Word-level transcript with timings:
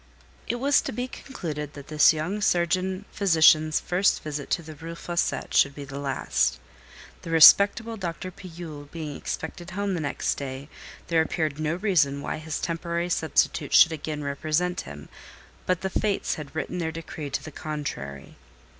It 0.47 0.55
was 0.55 0.81
to 0.81 0.91
be 0.91 1.07
concluded 1.07 1.73
that 1.73 1.89
this 1.89 2.11
young 2.11 2.41
surgeon 2.41 3.05
physician's 3.11 3.79
first 3.79 4.23
visit 4.23 4.49
to 4.49 4.63
the 4.63 4.73
Rue 4.73 4.95
Fossette 4.95 5.63
would 5.63 5.75
be 5.75 5.83
the 5.85 5.99
last. 5.99 6.59
The 7.21 7.29
respectable 7.29 7.97
Dr. 7.97 8.31
Pillule 8.31 8.89
being 8.91 9.15
expected 9.15 9.69
home 9.69 9.93
the 9.93 9.99
next 9.99 10.33
day, 10.39 10.69
there 11.09 11.21
appeared 11.21 11.59
no 11.59 11.75
reason 11.75 12.19
why 12.23 12.37
his 12.39 12.59
temporary 12.59 13.09
substitute 13.11 13.75
should 13.75 13.91
again 13.91 14.23
represent 14.23 14.81
him; 14.89 15.07
but 15.67 15.81
the 15.81 15.89
Fates 15.91 16.33
had 16.33 16.55
written 16.55 16.79
their 16.79 16.91
decree 16.91 17.29
to 17.29 17.43
the 17.43 17.51
contrary. 17.51 18.37